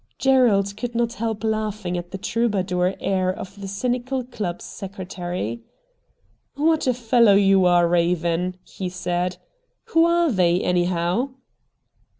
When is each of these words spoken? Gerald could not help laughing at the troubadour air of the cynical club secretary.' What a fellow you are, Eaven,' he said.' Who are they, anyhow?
Gerald 0.17 0.75
could 0.77 0.95
not 0.95 1.13
help 1.13 1.43
laughing 1.43 1.95
at 1.95 2.09
the 2.09 2.17
troubadour 2.17 2.95
air 2.99 3.31
of 3.31 3.61
the 3.61 3.67
cynical 3.67 4.23
club 4.23 4.59
secretary.' 4.59 5.61
What 6.55 6.87
a 6.87 6.93
fellow 6.95 7.35
you 7.35 7.65
are, 7.67 7.95
Eaven,' 7.95 8.55
he 8.63 8.89
said.' 8.89 9.37
Who 9.89 10.05
are 10.05 10.31
they, 10.31 10.59
anyhow? 10.61 11.35